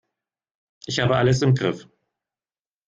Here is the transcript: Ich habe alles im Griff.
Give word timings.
Ich 0.87 0.99
habe 0.99 1.15
alles 1.17 1.43
im 1.43 1.53
Griff. 1.53 1.87